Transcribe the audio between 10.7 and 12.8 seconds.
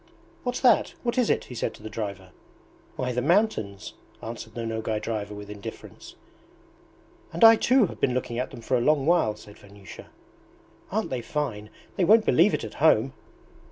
"Aren't they fine? They won't believe it at